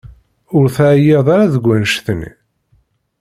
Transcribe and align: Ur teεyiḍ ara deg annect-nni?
Ur 0.57 0.65
teεyiḍ 0.75 1.27
ara 1.33 1.51
deg 1.53 1.65
annect-nni? 1.75 2.31